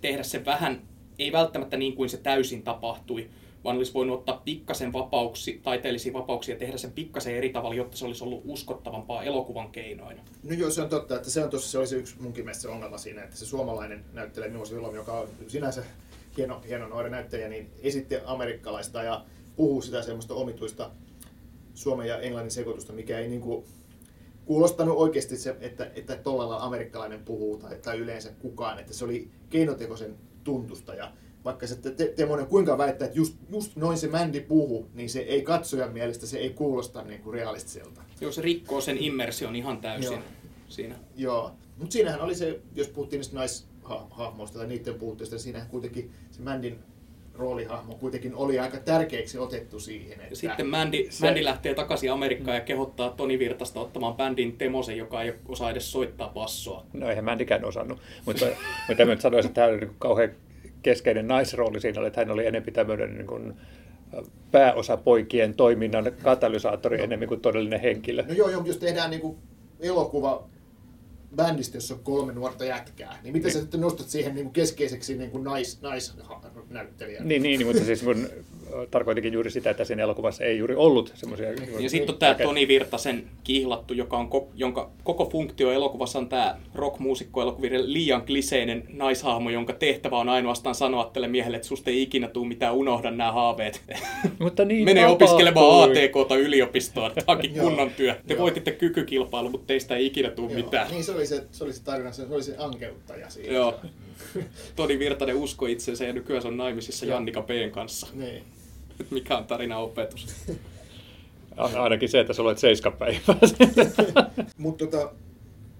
tehdä 0.00 0.22
sen 0.22 0.44
vähän, 0.44 0.82
ei 1.18 1.32
välttämättä 1.32 1.76
niin 1.76 1.94
kuin 1.96 2.08
se 2.08 2.16
täysin 2.16 2.62
tapahtui, 2.62 3.30
vaan 3.64 3.76
olisi 3.76 3.94
voinut 3.94 4.18
ottaa 4.18 4.42
pikkasen 4.44 4.92
vapauksi, 4.92 5.60
taiteellisia 5.62 6.12
vapauksia 6.12 6.54
ja 6.54 6.58
tehdä 6.58 6.76
sen 6.76 6.92
pikkasen 6.92 7.34
eri 7.34 7.50
tavalla, 7.50 7.74
jotta 7.74 7.96
se 7.96 8.04
olisi 8.04 8.24
ollut 8.24 8.42
uskottavampaa 8.44 9.22
elokuvan 9.22 9.70
keinoin. 9.70 10.20
No 10.42 10.54
joo, 10.54 10.70
se 10.70 10.82
on 10.82 10.88
totta, 10.88 11.16
että 11.16 11.30
se 11.30 11.44
on 11.44 11.50
tossa, 11.50 11.70
se 11.70 11.78
olisi 11.78 11.96
yksi 11.96 12.16
munkin 12.20 12.44
mielestä 12.44 12.62
se 12.62 12.68
ongelma 12.68 12.98
siinä, 12.98 13.22
että 13.22 13.36
se 13.36 13.46
suomalainen 13.46 14.04
näyttelee 14.12 14.48
Mimosa 14.48 14.74
Vilom, 14.74 14.94
joka 14.94 15.12
on 15.12 15.28
sinänsä 15.48 15.84
hieno, 16.36 16.60
hieno 16.68 16.88
nuori 16.88 17.10
näyttelijä, 17.10 17.48
niin 17.48 17.70
esitti 17.82 18.14
amerikkalaista 18.24 19.02
ja 19.02 19.24
puhuu 19.56 19.82
sitä 19.82 20.02
semmoista 20.02 20.34
omituista 20.34 20.90
suomen 21.74 22.08
ja 22.08 22.20
englannin 22.20 22.50
sekoitusta, 22.50 22.92
mikä 22.92 23.18
ei 23.18 23.28
niinku 23.28 23.64
kuulostanut 24.44 24.98
oikeasti 24.98 25.36
se, 25.36 25.56
että, 25.60 25.90
että 25.94 26.16
tollalla 26.16 26.56
amerikkalainen 26.56 27.24
puhuu 27.24 27.56
tai, 27.56 27.78
tai 27.82 27.98
yleensä 27.98 28.32
kukaan, 28.38 28.78
että 28.78 28.92
se 28.92 29.04
oli 29.04 29.30
keinotekoisen 29.50 30.16
tuntusta 30.44 30.94
ja 30.94 31.12
vaikka 31.44 31.66
se 31.66 31.76
te, 31.76 32.06
Temonen 32.16 32.46
kuinka 32.46 32.78
väittää, 32.78 33.06
että 33.06 33.18
just, 33.18 33.36
just 33.50 33.76
noin 33.76 33.98
se 33.98 34.08
Mandy 34.08 34.40
puhu, 34.40 34.88
niin 34.94 35.10
se 35.10 35.20
ei 35.20 35.42
katsojan 35.42 35.92
mielestä, 35.92 36.26
se 36.26 36.38
ei 36.38 36.50
kuulosta 36.50 37.02
niin 37.02 37.20
kuin 37.20 37.34
realistiselta. 37.34 38.02
Joo, 38.20 38.32
se 38.32 38.42
rikkoo 38.42 38.80
sen 38.80 38.98
immersion 38.98 39.56
ihan 39.56 39.78
täysin 39.80 40.12
Joo. 40.12 40.22
siinä. 40.68 40.94
Joo, 41.16 41.52
mutta 41.76 41.92
siinähän 41.92 42.20
oli 42.20 42.34
se, 42.34 42.60
jos 42.74 42.88
puhuttiin 42.88 43.18
niistä 43.18 43.36
naishahmoista 43.36 44.58
tai 44.58 44.68
niiden 44.68 44.94
puutteista, 44.94 45.34
niin 45.34 45.42
siinähän 45.42 45.68
kuitenkin 45.68 46.10
se 46.30 46.42
Mandin 46.42 46.78
roolihahmo 47.34 47.94
kuitenkin 47.94 48.34
oli 48.34 48.58
aika 48.58 48.78
tärkeäksi 48.78 49.38
otettu 49.38 49.80
siihen. 49.80 50.12
Että 50.12 50.26
ja 50.30 50.36
sitten 50.36 50.66
Mandy, 50.66 51.06
se... 51.10 51.26
Mandy 51.26 51.44
lähtee 51.44 51.74
takaisin 51.74 52.12
Amerikkaan 52.12 52.56
ja 52.56 52.60
kehottaa 52.60 53.10
Toni 53.10 53.38
Virtasta 53.38 53.80
ottamaan 53.80 54.14
bändin 54.14 54.58
Temosen, 54.58 54.96
joka 54.96 55.22
ei 55.22 55.34
osaa 55.48 55.70
edes 55.70 55.92
soittaa 55.92 56.28
passoa. 56.28 56.86
No 56.92 57.08
eihän 57.08 57.24
Mandykään 57.24 57.64
osannut, 57.64 57.98
mutta, 58.26 58.46
mutta 58.88 59.04
mä 59.04 59.10
nyt 59.10 59.20
sanoisin, 59.20 59.48
että 59.48 59.60
tämä 59.60 59.66
oli 59.66 59.80
niin 59.80 59.96
kauhean 59.98 60.30
keskeinen 60.82 61.28
naisrooli 61.28 61.80
siinä, 61.80 62.06
että 62.06 62.20
hän 62.20 62.30
oli 62.30 62.46
enemmän 62.46 62.72
tämmöinen 62.72 63.14
niin 63.14 63.26
kuin, 63.26 63.54
pääosapoikien 64.50 65.54
toiminnan 65.54 66.12
katalysaattori 66.22 66.98
no. 66.98 67.04
enemmän 67.04 67.28
kuin 67.28 67.40
todellinen 67.40 67.80
henkilö. 67.80 68.24
No 68.28 68.34
joo, 68.34 68.48
joo 68.48 68.62
jos 68.66 68.76
tehdään 68.76 69.10
niin 69.10 69.20
kuin 69.20 69.36
elokuva 69.80 70.48
bändistä, 71.36 71.76
jossa 71.76 71.94
on 71.94 72.00
kolme 72.02 72.32
nuorta 72.32 72.64
jätkää, 72.64 73.18
niin 73.22 73.32
miten 73.32 73.48
niin. 73.48 73.52
sä 73.52 73.60
sitten 73.60 73.80
nostat 73.80 74.08
siihen 74.08 74.34
niin 74.34 74.44
kuin 74.44 74.52
keskeiseksi 74.52 75.18
niin 75.18 75.30
kuin 75.30 75.44
nais, 75.44 75.82
naisnäyttelijän? 75.82 77.28
Niin, 77.28 77.42
niin, 77.42 77.66
mutta 77.66 77.84
siis 77.84 78.02
kun 78.02 78.28
tarkoitinkin 78.90 79.32
juuri 79.32 79.50
sitä, 79.50 79.70
että 79.70 79.84
siinä 79.84 80.02
elokuvassa 80.02 80.44
ei 80.44 80.58
juuri 80.58 80.74
ollut 80.74 81.12
semmoisia... 81.14 81.48
Ja 81.80 81.90
sitten 81.90 82.14
on 82.14 82.18
tämä 82.18 82.34
Toni 82.34 82.68
Virtasen 82.68 83.24
kihlattu, 83.44 83.94
joka 83.94 84.18
on, 84.18 84.28
jonka 84.54 84.90
koko 85.04 85.30
funktio 85.30 85.72
elokuvassa 85.72 86.18
on 86.18 86.28
tämä 86.28 86.58
rockmuusikko-elokuvien 86.74 87.92
liian 87.92 88.26
kliseinen 88.26 88.84
naishahmo, 88.92 89.50
jonka 89.50 89.72
tehtävä 89.72 90.18
on 90.18 90.28
ainoastaan 90.28 90.74
sanoa 90.74 91.10
tälle 91.12 91.28
miehelle, 91.28 91.56
että 91.56 91.68
susta 91.68 91.90
ei 91.90 92.02
ikinä 92.02 92.28
tule 92.28 92.48
mitään, 92.48 92.74
unohda 92.74 93.10
nämä 93.10 93.32
haaveet. 93.32 93.82
Mutta 94.38 94.64
niin 94.64 94.84
Menee 94.84 95.06
opiskelemaan 95.06 95.90
ATK 95.90 96.32
yliopistoon, 96.40 97.12
tämä 97.26 97.38
kunnon 97.60 97.90
työ. 97.90 98.16
Te 98.26 98.38
voititte 98.38 98.70
kykykilpailu, 98.70 99.48
mutta 99.48 99.66
teistä 99.66 99.96
ei 99.96 100.06
ikinä 100.06 100.30
tule 100.30 100.54
mitään. 100.54 100.90
Niin 100.90 101.04
se 101.04 101.12
oli 101.12 101.26
se, 101.26 101.44
se, 101.52 101.64
oli 101.64 101.72
se 101.72 101.84
tarina, 101.84 102.12
se 102.12 102.26
oli 102.30 102.42
se 102.42 102.54
ankeuttaja 102.58 103.30
siinä. 103.30 103.52
Joo. 103.52 103.80
Toni 104.76 104.98
Virtanen 104.98 105.36
usko 105.36 105.66
itseensä 105.66 106.04
ja 106.04 106.12
nykyään 106.12 106.42
se 106.42 106.48
on 106.48 106.56
naimisissa 106.56 107.06
Jannika 107.06 107.42
P:n 107.42 107.70
kanssa. 107.70 108.06
Niin. 108.14 108.42
Mikä 109.10 109.38
on 109.38 109.44
tarina 109.44 109.78
opetus? 109.78 110.26
Ainakin 111.56 112.08
se, 112.08 112.20
että 112.20 112.32
sä 112.32 112.42
olet 112.42 112.58
seiskapäivää. 112.58 113.36
Mutta 114.58 114.86
tota, 114.86 115.12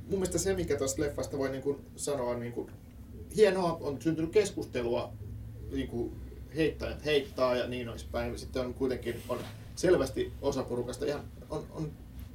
mun 0.09 0.19
mielestä 0.19 0.39
se, 0.39 0.55
mikä 0.55 0.77
tuosta 0.77 1.03
leffasta 1.03 1.39
voi 1.39 1.51
niin 1.51 1.63
kuin 1.63 1.79
sanoa, 1.97 2.35
niin 2.35 2.53
kuin, 2.53 2.71
hienoa, 3.37 3.79
on 3.81 4.03
syntynyt 4.03 4.31
keskustelua, 4.31 5.13
niin 5.73 5.89
kuin 5.89 6.13
heittäjät 6.57 7.05
heittaa 7.05 7.57
ja 7.57 7.67
niin 7.67 7.91
päin. 8.13 8.39
Sitten 8.39 8.67
on 8.67 8.75
kuitenkin 8.75 9.23
on 9.29 9.39
selvästi 9.77 10.33
osa 10.43 10.63
porukasta 10.63 11.07
ihan, 11.07 11.21
on, 11.51 11.67
on 11.71 11.91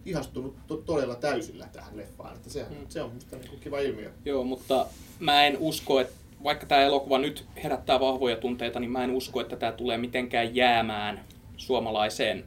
ihastunut 0.06 0.56
to, 0.68 0.78
todella 0.78 1.16
täysillä 1.16 1.68
tähän 1.74 1.98
leffaan. 1.98 2.36
Että 2.36 2.50
se, 2.50 2.66
mm. 2.70 2.76
se 2.90 3.02
on 3.02 3.10
minusta 3.10 3.36
niin 3.36 3.60
kiva 3.60 3.80
ilmiö. 3.80 4.12
Joo, 4.26 4.44
mutta 4.44 4.88
mä 5.20 5.46
en 5.46 5.58
usko, 5.60 6.00
että 6.00 6.14
vaikka 6.44 6.66
tämä 6.66 6.82
elokuva 6.82 7.18
nyt 7.18 7.46
herättää 7.64 8.00
vahvoja 8.00 8.36
tunteita, 8.36 8.80
niin 8.80 8.92
mä 8.92 9.04
en 9.04 9.12
usko, 9.12 9.42
että 9.42 9.56
tämä 9.56 9.72
tulee 9.72 9.98
mitenkään 9.98 10.56
jäämään 10.56 11.20
suomalaiseen 11.58 12.44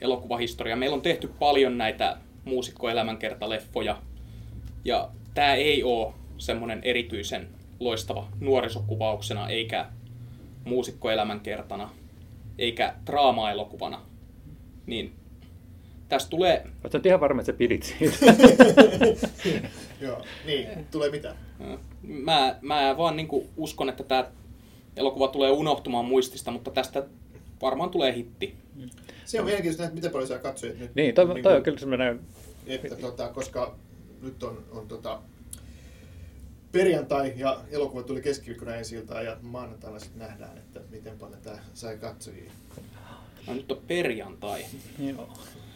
elokuvahistoriaan. 0.00 0.78
Meillä 0.78 0.94
on 0.94 1.02
tehty 1.02 1.28
paljon 1.38 1.78
näitä 1.78 2.16
muusikkoelämänkertaleffoja, 2.44 3.96
ja 4.84 5.10
tämä 5.34 5.54
ei 5.54 5.82
ole 5.82 6.14
semmoinen 6.38 6.80
erityisen 6.82 7.48
loistava 7.80 8.28
nuorisokuvauksena, 8.40 9.48
eikä 9.48 9.86
muusikkoelämänkertana, 10.64 11.90
eikä 12.58 12.94
draama-elokuvana. 13.06 14.00
Niin 14.86 15.12
tästä 16.08 16.30
tulee... 16.30 16.66
Oletko 16.84 17.08
ihan 17.08 17.20
varma, 17.20 17.40
että 17.40 17.52
sä 17.52 17.58
pidit 17.58 17.82
siitä? 17.82 18.16
Joo, 20.04 20.22
niin, 20.46 20.86
tulee 20.90 21.10
mitä? 21.10 21.36
Mä, 22.02 22.58
mä 22.62 22.94
vaan 22.96 23.16
niin 23.16 23.28
uskon, 23.56 23.88
että 23.88 24.04
tämä 24.04 24.30
elokuva 24.96 25.28
tulee 25.28 25.50
unohtumaan 25.50 26.04
muistista, 26.04 26.50
mutta 26.50 26.70
tästä 26.70 27.04
varmaan 27.62 27.90
tulee 27.90 28.14
hitti. 28.14 28.54
Se 29.24 29.40
on 29.40 29.44
mielenkiintoista, 29.44 29.84
että 29.84 29.94
miten 29.94 30.10
paljon 30.10 30.28
sä 30.28 30.38
katsoit 30.38 30.78
nyt. 30.78 30.94
Niin, 30.94 31.14
toi, 31.14 31.34
niin 31.34 31.42
toi 31.42 31.56
on 31.56 31.62
kyllä 31.62 31.78
semmoinen... 31.78 32.20
Että, 32.66 32.96
tota, 32.96 33.28
koska 33.28 33.74
nyt 34.22 34.42
on, 34.42 34.64
on 34.70 34.88
tota, 34.88 35.20
perjantai 36.72 37.32
ja 37.36 37.60
elokuva 37.70 38.02
tuli 38.02 38.22
keskiviikkona 38.22 38.74
ensi 38.74 38.96
ja 39.24 39.36
maanantaina 39.42 39.98
sitten 39.98 40.28
nähdään, 40.28 40.58
että 40.58 40.80
miten 40.90 41.18
paljon 41.18 41.40
tämä 41.42 41.56
sai 41.74 41.96
katsojia. 41.96 42.50
No 43.46 43.54
nyt 43.54 43.72
on 43.72 43.80
perjantai. 43.86 44.64
Joo. 44.98 45.28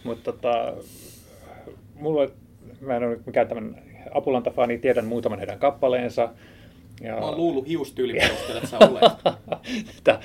Mutta 0.05 0.33
tota, 0.33 0.75
mulla, 1.95 2.31
mä 2.81 2.97
en 2.97 3.05
ole 3.05 3.19
mikään 3.27 3.49
tämän 3.49 3.88
Apulanta-fani, 4.15 4.79
tiedän 4.79 5.05
muutaman 5.05 5.39
heidän 5.39 5.59
kappaleensa. 5.59 6.29
Ja... 7.01 7.13
Mä 7.13 7.27
oon 7.27 7.37
luullut 7.37 7.69
hiustyyli 7.69 8.15
perusteella, 8.15 8.57
että 8.57 8.69
sä 8.69 8.79
olet. 8.79 9.13
Tämä, 10.05 10.21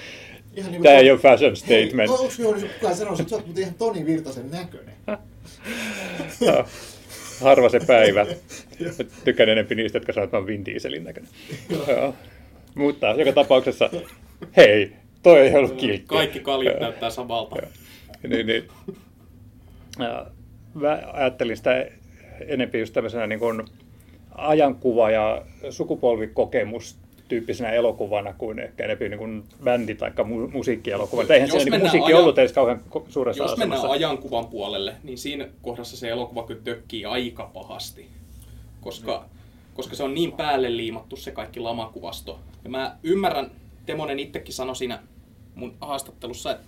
niin 0.56 0.84
Tämä 0.84 0.96
ei 0.96 1.12
ole 1.12 1.20
fashion 1.20 1.56
statement. 1.56 2.10
Onko 2.10 2.24
kukaan 2.74 2.96
sanonut, 2.96 3.20
että 3.20 3.30
sä 3.30 3.36
oot 3.36 3.58
ihan 3.58 3.74
Toni 3.74 4.06
Virtasen 4.06 4.52
näköinen? 4.52 4.94
no, 6.48 6.66
harva 7.42 7.70
se 7.70 7.80
päivä. 7.88 8.26
Tykkään 9.26 9.50
enempi 9.50 9.76
niistä, 9.76 9.98
jotka 9.98 10.14
sanoo, 10.14 10.24
että 10.24 10.38
mä 10.38 10.40
oon 10.40 10.48
Vin 10.48 10.66
Dieselin 10.66 11.04
näköinen. 11.04 11.32
Mutta 12.76 13.08
joka 13.08 13.34
tapauksessa, 13.34 13.90
hei, 14.58 14.92
toi 15.24 15.40
ei 15.40 15.56
ollut 15.56 15.74
kilkki. 15.74 16.08
Kaikki 16.08 16.40
kaljat 16.40 16.80
näyttää 16.80 17.10
samalta. 17.10 17.56
niin, 18.28 18.48
niin. 18.48 18.68
Ja 20.00 20.26
mä 20.74 21.00
ajattelin 21.14 21.58
sitä 21.58 21.86
enempi 22.48 22.80
just 22.80 22.94
tämmöisenä 22.94 23.28
niin 23.28 23.40
kuin 23.40 23.64
ajankuva- 24.36 25.12
ja 25.12 25.42
sukupolvikokemus 25.70 26.96
tyyppisenä 27.28 27.70
elokuvana 27.70 28.34
kuin 28.38 28.60
ehkä 28.60 28.84
enemmän 28.84 29.10
niin 29.10 29.18
kuin 29.18 29.44
bändi- 29.64 29.96
tai 29.96 30.10
mu- 30.10 30.52
musiikkielokuva. 30.54 31.24
Eihän 31.30 31.52
se 31.52 31.58
niin 31.58 31.82
musiikki 31.82 32.14
ajan... 32.14 32.22
ollut 32.22 32.38
edes 32.38 32.54
kauhean 32.54 32.82
suuressa 33.10 33.44
Jos 33.44 33.52
asemassa. 33.52 33.70
mennään 33.70 33.92
ajankuvan 33.92 34.48
puolelle, 34.48 34.96
niin 35.04 35.18
siinä 35.18 35.48
kohdassa 35.62 35.98
se 35.98 36.10
elokuva 36.10 36.44
kyllä 36.44 36.62
tökkii 36.64 37.06
aika 37.06 37.50
pahasti. 37.54 38.08
Koska, 38.82 39.24
mm. 39.24 39.40
koska 39.74 39.96
se 39.96 40.04
on 40.04 40.14
niin 40.14 40.32
päälle 40.32 40.78
liimattu 40.78 41.16
se 41.16 41.32
kaikki 41.32 41.60
lamakuvasto. 41.60 42.40
Ja 42.64 42.70
mä 42.70 42.98
ymmärrän, 43.04 43.52
Temonen 43.86 44.20
itsekin 44.20 44.54
sanoi 44.54 44.76
siinä 44.76 45.00
mun 45.56 45.74
haastattelussa, 45.82 46.52
että 46.52 46.64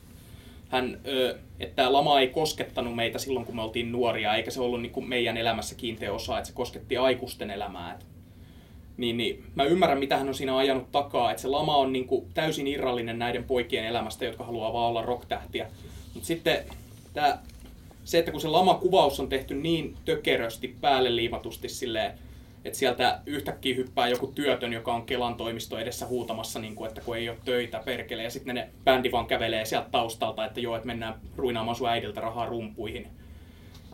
hän, 0.69 0.99
että 1.59 1.75
tämä 1.75 1.93
lama 1.93 2.19
ei 2.19 2.27
koskettanut 2.27 2.95
meitä 2.95 3.19
silloin, 3.19 3.45
kun 3.45 3.55
me 3.55 3.61
oltiin 3.61 3.91
nuoria, 3.91 4.35
eikä 4.35 4.51
se 4.51 4.61
ollut 4.61 4.81
niin 4.81 4.91
kuin 4.91 5.09
meidän 5.09 5.37
elämässä 5.37 5.75
kiinteä 5.75 6.13
osa, 6.13 6.37
että 6.37 6.47
se 6.47 6.53
kosketti 6.53 6.97
aikuisten 6.97 7.49
elämää. 7.51 7.93
Että, 7.93 8.05
niin, 8.97 9.17
niin 9.17 9.43
mä 9.55 9.63
ymmärrän, 9.63 9.99
mitä 9.99 10.17
hän 10.17 10.27
on 10.27 10.35
siinä 10.35 10.57
ajanut 10.57 10.91
takaa, 10.91 11.31
että 11.31 11.41
se 11.41 11.47
lama 11.47 11.77
on 11.77 11.93
niin 11.93 12.07
kuin 12.07 12.25
täysin 12.33 12.67
irrallinen 12.67 13.19
näiden 13.19 13.43
poikien 13.43 13.85
elämästä, 13.85 14.25
jotka 14.25 14.43
haluaa 14.43 14.73
vaan 14.73 14.89
olla 14.89 15.01
rocktähtiä. 15.01 15.67
Mutta 16.13 16.27
sitten 16.27 16.57
tämä, 17.13 17.37
se, 18.03 18.19
että 18.19 18.31
kun 18.31 18.41
se 18.41 18.47
lamakuvaus 18.47 19.19
on 19.19 19.29
tehty 19.29 19.53
niin 19.53 19.97
tökerösti, 20.05 20.75
päälle 20.81 21.15
liimatusti 21.15 21.69
silleen, 21.69 22.19
että 22.65 22.79
sieltä 22.79 23.19
yhtäkkiä 23.25 23.75
hyppää 23.75 24.07
joku 24.07 24.27
työtön, 24.27 24.73
joka 24.73 24.93
on 24.93 25.05
Kelan 25.05 25.35
toimisto 25.35 25.79
edessä 25.79 26.05
huutamassa, 26.05 26.59
niin 26.59 26.75
kuin, 26.75 26.87
että 26.87 27.01
kun 27.01 27.17
ei 27.17 27.29
ole 27.29 27.37
töitä, 27.45 27.81
perkele, 27.85 28.23
ja 28.23 28.29
sitten 28.29 28.55
ne 28.55 28.69
bändi 28.83 29.11
vaan 29.11 29.25
kävelee 29.25 29.65
sieltä 29.65 29.89
taustalta, 29.91 30.45
että 30.45 30.59
joo, 30.59 30.75
että 30.75 30.87
mennään 30.87 31.19
ruinaamaan 31.37 31.75
sun 31.75 31.89
äidiltä 31.89 32.21
rahaa 32.21 32.45
rumpuihin. 32.45 33.07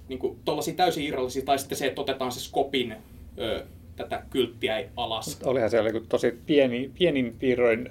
Niin 0.07 0.19
kuin 0.19 0.39
tollaisia 0.45 0.73
täysin 0.73 1.03
irrallisia, 1.03 1.45
tai 1.45 1.59
sitten 1.59 1.77
se, 1.77 1.87
että 1.87 2.01
otetaan 2.01 2.31
se 2.31 2.39
skopin 2.39 2.95
ö, 3.39 3.65
tätä 3.95 4.23
kylttiä 4.29 4.83
alas. 4.97 5.39
Olihan 5.43 5.69
siellä 5.69 5.89
tosi 6.09 6.39
pieni, 6.45 6.91
pienin 6.99 7.35
piirroin 7.39 7.89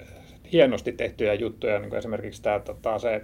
hienosti 0.51 0.91
tehtyjä 0.91 1.33
juttuja, 1.33 1.79
niin 1.79 1.89
kuin 1.89 1.99
esimerkiksi 1.99 2.41
tämä 2.41 2.59
tota, 2.59 2.99
se 2.99 3.21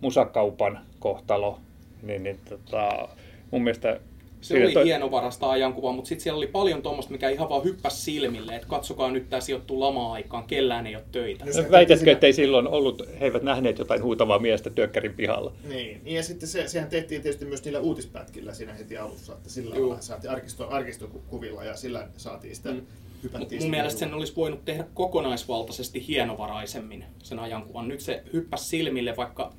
musakaupan 0.00 0.80
kohtalo, 0.98 1.60
niin, 2.02 2.22
niin 2.22 2.38
tota, 2.48 3.08
mun 3.50 3.62
mielestä 3.62 4.00
se 4.46 4.64
oli 4.64 4.72
toi... 4.72 4.84
hienovarasta 4.84 5.50
ajankuva, 5.50 5.92
mutta 5.92 6.08
sitten 6.08 6.22
siellä 6.22 6.38
oli 6.38 6.46
paljon 6.46 6.82
tuommoista, 6.82 7.12
mikä 7.12 7.28
ihan 7.28 7.48
vaan 7.48 7.64
hyppäsi 7.64 8.02
silmille, 8.02 8.56
että 8.56 8.68
katsokaa 8.68 9.10
nyt 9.10 9.30
tämä 9.30 9.40
sijoittuu 9.40 9.80
lama-aikaan, 9.80 10.44
kellään 10.44 10.86
ei 10.86 10.96
ole 10.96 11.04
töitä. 11.12 11.44
No, 11.44 11.70
Väitätkö, 11.70 12.12
että 12.12 12.26
ei 12.26 12.32
silloin 12.32 12.68
ollut, 12.68 13.02
he 13.20 13.24
eivät 13.24 13.42
nähneet 13.42 13.78
jotain 13.78 14.02
huutavaa 14.02 14.38
miestä 14.38 14.70
työkkärin 14.70 15.14
pihalla? 15.14 15.52
Niin, 15.68 16.00
ja 16.04 16.22
sitten 16.22 16.48
se, 16.48 16.68
sehän 16.68 16.88
tehtiin 16.88 17.22
tietysti 17.22 17.44
myös 17.44 17.64
niillä 17.64 17.80
uutispätkillä 17.80 18.54
siinä 18.54 18.74
heti 18.74 18.98
alussa, 18.98 19.32
että 19.32 19.50
sillä 19.50 19.76
Juu. 19.76 19.96
saatiin 20.00 20.30
arkisto, 20.30 20.68
arkistokuvilla 20.68 21.64
ja 21.64 21.76
sillä 21.76 22.08
saatiin 22.16 22.56
sitä 22.56 22.72
mm. 22.72 22.86
Hypättiin 23.22 23.62
Mun 23.62 23.70
mielestä 23.70 23.98
sen 23.98 24.14
olisi 24.14 24.36
voinut 24.36 24.64
tehdä 24.64 24.84
kokonaisvaltaisesti 24.94 26.06
hienovaraisemmin 26.08 27.04
sen 27.22 27.38
ajankuvan. 27.38 27.88
Nyt 27.88 28.00
se 28.00 28.22
hyppäsi 28.32 28.64
silmille, 28.64 29.16
vaikka, 29.16 29.52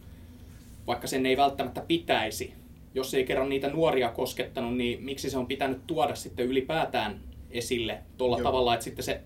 vaikka 0.87 1.07
sen 1.07 1.25
ei 1.25 1.37
välttämättä 1.37 1.81
pitäisi 1.87 2.53
jos 2.93 3.13
ei 3.13 3.25
kerran 3.25 3.49
niitä 3.49 3.69
nuoria 3.69 4.09
koskettanut, 4.09 4.77
niin 4.77 5.03
miksi 5.03 5.29
se 5.29 5.37
on 5.37 5.47
pitänyt 5.47 5.87
tuoda 5.87 6.15
sitten 6.15 6.45
ylipäätään 6.45 7.19
esille 7.51 7.99
tuolla 8.17 8.37
tavalla, 8.43 8.73
että 8.73 8.83
sitten 8.83 9.05
se, 9.05 9.21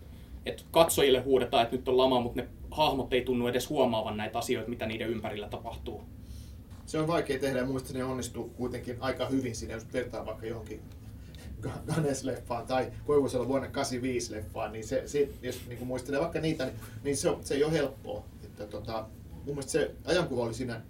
että 0.46 0.64
katsojille 0.72 1.20
huudetaan, 1.20 1.64
että 1.64 1.76
nyt 1.76 1.88
on 1.88 1.98
lama, 1.98 2.22
mutta 2.22 2.42
ne 2.42 2.48
hahmot 2.72 3.14
ei 3.14 3.22
tunnu 3.22 3.48
edes 3.48 3.70
huomaavan 3.70 4.18
näitä 4.18 4.40
asioita, 4.40 4.70
mitä 4.70 4.86
niiden 4.86 5.10
ympärillä 5.10 5.50
tapahtuu. 5.50 6.02
Se 6.86 7.00
on 7.00 7.08
vaikea 7.08 7.40
tehdä 7.40 7.60
ja 7.60 7.66
muista 7.66 7.94
ne 7.94 8.04
onnistuu 8.04 8.50
kuitenkin 8.50 8.98
aika 9.00 9.26
hyvin 9.26 9.56
siinä, 9.56 9.74
jos 9.74 9.94
vertaa 9.94 10.26
vaikka 10.26 10.46
johonkin 10.46 10.82
Ganes-leffaan 11.62 12.66
tai 12.68 12.92
Koivusella 13.06 13.48
vuonna 13.48 13.68
85 13.68 14.32
leffaan, 14.32 14.72
niin 14.72 14.88
se, 14.88 15.08
se 15.08 15.30
jos 15.42 15.62
niin 15.68 15.88
muistelee 15.88 16.20
vaikka 16.20 16.40
niitä, 16.40 16.66
niin, 16.66 16.76
niin 17.04 17.18
se, 17.18 17.30
se 17.42 17.54
ei 17.54 17.64
ole 17.64 17.74
helppoa. 17.74 18.24
Että, 18.44 18.66
tota, 18.66 19.06
mun 19.34 19.46
mielestä 19.46 19.72
se 19.72 19.92
ajankuva 20.06 20.44
oli 20.44 20.54
siinä 20.54 20.82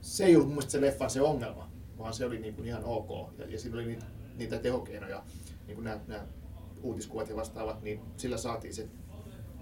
se 0.00 0.24
ei 0.24 0.34
ollut 0.34 0.48
mun 0.48 0.54
mielestä 0.54 0.72
se 0.72 0.80
leffan 0.80 1.10
se 1.10 1.20
ongelma, 1.20 1.70
vaan 1.98 2.14
se 2.14 2.24
oli 2.24 2.38
niin 2.38 2.54
kuin 2.54 2.66
ihan 2.66 2.84
ok. 2.84 3.38
Ja, 3.38 3.46
ja 3.46 3.58
siinä 3.58 3.76
oli 3.76 3.86
niitä, 3.86 4.06
niitä 4.36 4.58
tehokeinoja, 4.58 5.24
niin 5.66 5.74
kuin 5.74 5.84
nämä, 5.84 6.00
nämä 6.06 6.26
uutiskuvat 6.82 7.28
ja 7.28 7.36
vastaavat, 7.36 7.82
niin 7.82 8.00
sillä 8.16 8.36
saatiin 8.36 8.74
se 8.74 8.88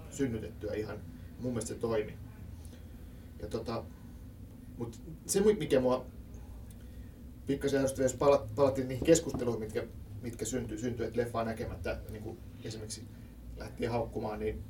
synnytettyä 0.09 0.73
ihan, 0.73 0.97
mun 1.39 1.51
mielestä 1.51 1.73
se 1.73 1.79
toimi. 1.79 2.17
Ja 3.41 3.47
tota, 3.47 3.83
mutta 4.77 4.97
se, 5.25 5.41
mikä 5.41 5.79
mua 5.79 6.05
pikkasen 7.47 7.81
ärsytti, 7.81 8.03
jos 8.03 8.17
palattiin 8.55 8.87
niihin 8.87 9.05
keskusteluihin, 9.05 9.59
mitkä, 9.59 9.83
mitkä 10.21 10.45
syntyi, 10.45 10.77
syntyi 10.77 11.05
että 11.05 11.19
leffaa 11.19 11.43
näkemättä 11.43 11.99
niin 12.09 12.23
kuin 12.23 12.37
esimerkiksi 12.63 13.03
lähtiin 13.57 13.91
haukkumaan, 13.91 14.39
niin 14.39 14.63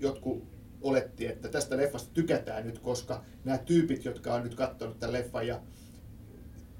jotkut 0.00 0.53
oletti, 0.84 1.26
että 1.26 1.48
tästä 1.48 1.76
leffasta 1.76 2.10
tykätään 2.14 2.66
nyt, 2.66 2.78
koska 2.78 3.24
nämä 3.44 3.58
tyypit, 3.58 4.04
jotka 4.04 4.34
on 4.34 4.42
nyt 4.42 4.54
katsonut 4.54 5.00
tämän 5.00 5.12
leffan 5.12 5.46
ja 5.46 5.60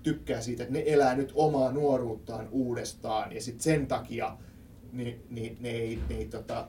tykkää 0.02 0.40
siitä, 0.40 0.62
että 0.62 0.72
ne 0.72 0.82
elää 0.86 1.14
nyt 1.16 1.32
omaa 1.34 1.72
nuoruuttaan 1.72 2.48
uudestaan 2.50 3.32
ja 3.32 3.40
sitten 3.42 3.62
sen 3.62 3.86
takia 3.86 4.36
niin, 4.92 5.22
niin, 5.30 5.56
ne 5.60 5.70
ei, 5.70 5.98
ne 6.08 6.16
ei 6.16 6.24
tota, 6.24 6.68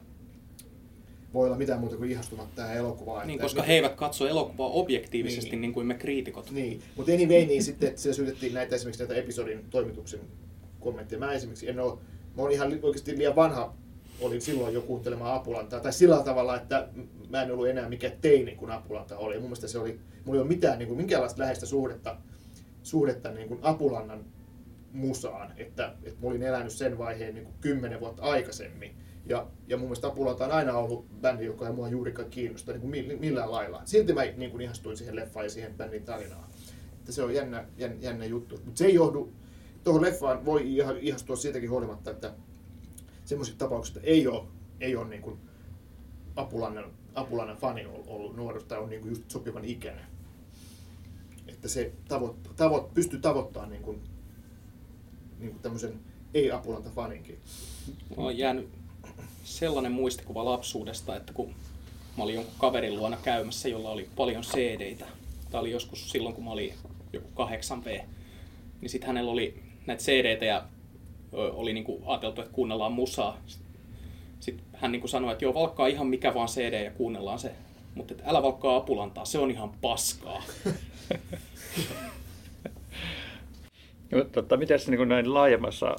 voi 1.34 1.48
olla 1.48 1.58
mitään 1.58 1.80
muuta 1.80 1.98
kuin 1.98 2.12
ihastumat 2.12 2.56
tähän 2.56 2.78
elokuvaan. 2.78 3.28
Niin, 3.28 3.40
koska 3.40 3.64
he 3.64 3.74
eivät 3.74 3.96
katso 3.96 4.28
elokuvaa 4.28 4.70
objektiivisesti 4.70 5.52
niin, 5.52 5.62
niin 5.62 5.74
kuin 5.74 5.88
me 5.88 5.94
kriitikot. 5.94 6.52
Niin, 6.52 6.82
mutta 6.96 7.12
anyway, 7.12 7.46
niin 7.46 7.64
sitten 7.64 7.90
että 7.90 8.02
siellä 8.02 8.16
syytettiin 8.16 8.54
näitä 8.54 8.76
esimerkiksi 8.76 9.04
näitä 9.04 9.16
episodin 9.16 9.66
toimituksen 9.70 10.20
kommentteja. 10.80 11.20
Mä 11.20 11.34
esimerkiksi 11.34 11.70
en 11.70 11.80
ole, 11.80 11.94
mä 12.36 12.42
oon 12.42 12.52
ihan 12.52 12.80
oikeasti 12.82 13.18
liian 13.18 13.36
vanha 13.36 13.76
olin 14.22 14.42
silloin 14.42 14.74
jo 14.74 14.82
kuuntelemaan 14.82 15.36
Apulantaa. 15.36 15.80
Tai 15.80 15.94
sillä 15.94 16.24
tavalla, 16.24 16.56
että 16.56 16.88
mä 17.30 17.42
en 17.42 17.52
ollut 17.52 17.68
enää 17.68 17.90
mikä 17.90 18.12
teini 18.22 18.56
kuin 18.56 18.72
Apulanta 18.72 19.18
oli. 19.18 19.40
mun 19.40 19.56
se 19.56 19.80
oli, 19.80 20.00
mulla 20.26 20.38
ei 20.38 20.42
ole 20.42 20.48
mitään, 20.48 20.80
niin 20.80 20.88
kuin, 20.88 20.98
minkäänlaista 20.98 21.42
läheistä 21.42 21.66
suhdetta, 21.66 22.18
suhdetta 22.84 23.32
niin 23.32 23.48
kuin 23.48 23.60
Apulannan 23.62 24.26
musaan. 24.92 25.54
Että, 25.58 25.94
että 26.04 26.22
mä 26.22 26.28
olin 26.28 26.44
elänyt 26.44 26.72
sen 26.72 26.98
vaiheen 26.98 27.36
niin 27.36 27.46
kuin 27.46 27.56
kymmenen 27.62 28.00
vuotta 28.00 28.24
aikaisemmin. 28.24 28.96
Ja, 29.26 29.48
ja 29.68 29.78
mun 29.78 29.88
mielestä 29.88 30.08
Apulanta 30.08 30.46
on 30.46 30.52
aina 30.52 30.78
ollut 30.78 31.22
bändi, 31.22 31.46
joka 31.46 31.68
ei 31.68 31.74
mua 31.74 31.90
juurikaan 31.90 32.30
kiinnosta 32.30 32.72
niin 32.72 32.82
kuin 32.82 33.20
millään 33.20 33.52
lailla. 33.52 33.82
Silti 33.86 34.14
mä 34.14 34.22
niin 34.22 34.52
kuin 34.52 34.62
ihastuin 34.62 34.98
siihen 34.98 35.16
leffaan 35.16 35.46
ja 35.46 35.50
siihen 35.50 35.74
bändin 35.74 36.04
tarinaan. 36.04 36.50
Että 36.94 37.12
se 37.12 37.24
on 37.24 37.34
jännä, 37.34 37.66
jännä, 37.78 37.98
jännä 38.02 38.26
juttu. 38.26 38.60
Mutta 38.66 38.78
se 38.78 38.86
ei 38.86 38.94
johdu, 38.94 39.34
tuohon 39.84 40.02
leffaan 40.02 40.46
voi 40.46 40.64
ihastua 41.02 41.36
siitäkin 41.36 41.70
huolimatta, 41.70 42.12
että 42.12 42.34
semmoiset 43.26 43.58
tapaukset 43.58 44.00
ei 44.04 44.28
ole, 44.28 44.44
ei 44.80 44.96
ole 44.96 45.08
niin 45.08 45.22
kuin 45.22 45.40
Apulannan, 46.36 46.92
Apulannan 47.16 47.58
fani 47.58 47.86
ollut 47.86 48.36
nuoruus 48.36 48.64
tai 48.64 48.80
on 48.80 48.90
niin 48.90 49.02
kuin 49.02 49.10
just 49.10 49.32
sopivan 49.32 49.66
ikäinen. 49.66 50.06
Että 51.48 51.68
se 51.68 51.92
tavo, 52.08 52.36
tavo, 52.56 52.92
pystyy 52.94 53.20
tavoittamaan 53.20 53.70
niin 53.70 53.82
kuin, 53.82 54.02
niin 55.40 55.52
kuin 55.52 55.62
tämmöisen 55.62 56.00
ei-Apulanta 56.34 56.90
faninkin. 56.90 57.40
On 58.18 58.38
jäänyt 58.38 58.70
sellainen 59.44 59.92
muistikuva 59.92 60.46
lapsuudesta, 60.46 61.16
että 61.16 61.34
kun 61.34 61.50
mä 62.18 62.24
olin 62.24 62.36
jonkun 62.36 62.54
kaverin 62.58 62.96
luona 62.96 63.18
käymässä, 63.18 63.70
jolla 63.70 63.90
oli 63.90 64.10
paljon 64.16 64.44
CD-tä. 64.44 65.06
Tämä 65.52 65.62
oli 65.62 65.72
joskus 65.72 66.12
silloin, 66.12 66.36
kun 66.36 66.44
mä 66.44 66.52
olin 66.52 66.74
joku 67.14 67.28
8V. 67.44 68.04
Niin 68.82 68.90
sitten 68.90 69.08
hänellä 69.08 69.32
oli 69.32 69.64
näitä 69.86 70.04
CD-tä 70.04 70.46
ja 70.46 70.68
oli 71.36 71.74
niinku 71.74 72.02
ajateltu, 72.06 72.42
että 72.42 72.54
kuunnellaan 72.54 72.92
musaa. 72.92 73.38
Sitten 74.40 74.66
hän 74.74 74.92
niinku 74.92 75.08
sanoi, 75.08 75.32
että 75.32 75.46
joo, 75.46 75.54
valkkaa 75.54 75.88
ihan 75.88 76.08
mikä 76.08 76.34
vaan 76.34 76.48
CD 76.48 76.84
ja 76.84 76.92
kuunnellaan 76.92 77.40
se. 77.40 77.52
Mutta 77.96 78.14
älä 78.26 78.44
valkkaa 78.44 78.76
apulantaa, 78.76 79.26
se 79.26 79.40
on 79.40 79.52
ihan 79.52 79.72
paskaa. 79.82 80.44
tota, 84.32 84.58
miten 84.58 84.80
se 84.80 84.92
niin 84.92 85.10
näin 85.10 85.34
laajemmassa 85.34 85.96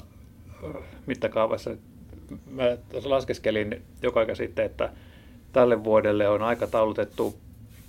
mittakaavassa, 1.05 1.71
mä 2.51 2.63
laskeskelin 3.03 3.81
joka 4.01 4.19
aika 4.19 4.35
sitten, 4.35 4.65
että 4.65 4.93
tälle 5.53 5.83
vuodelle 5.83 6.27
on 6.27 6.41
aikataulutettu 6.41 7.35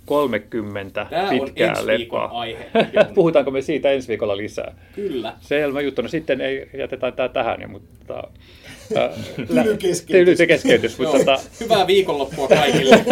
30 0.09 1.05
Tämä 1.09 1.29
pitkää 1.29 1.73
on 1.79 1.87
leffaa. 1.87 2.39
aihe. 2.39 2.71
Puhutaanko 3.15 3.51
me 3.51 3.61
siitä 3.61 3.91
ensi 3.91 4.07
viikolla 4.07 4.37
lisää? 4.37 4.75
Kyllä. 4.95 5.33
Selvä 5.39 5.81
juttu. 5.81 6.01
No 6.01 6.07
sitten 6.07 6.41
ei, 6.41 6.69
jätetään 6.77 7.13
tämä 7.13 7.29
tähän, 7.29 7.71
mutta... 7.71 8.23
Keskeytys. 9.79 10.37
Tyly 10.37 10.47
keskeytys. 10.47 10.99
mutta, 10.99 11.17
tota, 11.17 11.39
Hyvää 11.59 11.87
viikonloppua 11.87 12.47
kaikille. 12.47 13.05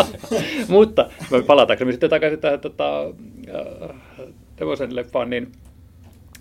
mutta 0.68 1.10
palataanko 1.46 1.84
me 1.84 1.92
sitten 1.92 2.10
takaisin 2.10 2.40
tähän 2.40 2.60
tota, 2.60 3.14
Devosen 4.60 4.96
leffaan, 4.96 5.30
niin, 5.30 5.52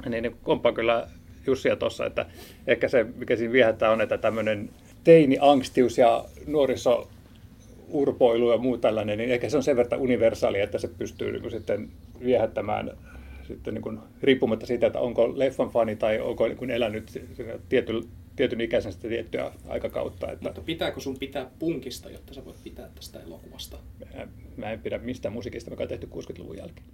niin, 0.10 0.24
niin 0.24 0.36
kompaan 0.44 0.76
kyllä 0.76 1.08
Jussia 1.48 1.76
tuossa, 1.76 2.06
että 2.06 2.26
ehkä 2.68 2.88
se, 2.88 3.04
mikä 3.04 3.36
siinä 3.36 3.54
viehättää 3.54 3.92
on, 3.92 4.02
että 4.02 4.18
tämmöinen 4.18 4.70
teini-angstius 5.04 5.98
ja 5.98 6.26
nuoriso 6.48 7.08
urpoilu 7.94 8.52
ja 8.52 8.58
muu 8.58 8.78
tällainen, 8.78 9.18
niin 9.18 9.30
ehkä 9.30 9.50
se 9.50 9.58
on 9.58 9.64
sen 9.64 9.76
verran 9.76 10.02
universaali, 10.02 10.60
että 10.60 10.78
se 10.78 10.88
pystyy 10.88 11.32
niin 11.32 11.42
kuin 11.42 11.52
sitten 11.52 11.90
viehättämään 12.24 12.92
sitten 13.48 13.74
niin 13.74 13.82
kuin, 13.82 14.00
riippumatta 14.22 14.66
siitä, 14.66 14.88
että 14.88 15.00
onko 15.00 15.40
leffan 15.40 15.70
fani 15.70 15.96
tai 15.96 16.20
onko 16.20 16.48
niin 16.48 16.58
kuin 16.58 16.72
elänyt 16.72 17.22
tietyn, 17.70 18.04
tietyn 18.36 18.62
ikäisen 18.62 18.94
tiettyä 19.02 19.52
aikakautta. 19.68 20.32
Että... 20.32 20.46
Mutta 20.46 20.62
pitääkö 20.62 21.00
sun 21.00 21.20
pitää 21.20 21.50
punkista, 21.60 22.10
jotta 22.10 22.34
sä 22.34 22.46
voit 22.46 22.64
pitää 22.64 22.90
tästä 22.96 23.20
elokuvasta? 23.20 23.78
Mä, 24.16 24.28
mä 24.58 24.72
en 24.72 24.80
pidä 24.80 24.98
mistään 24.98 25.34
musiikista, 25.34 25.72
mikä 25.72 25.84
on 25.84 25.90
tehty 25.90 26.08
60-luvun 26.16 26.58
jälkeen. 26.58 26.88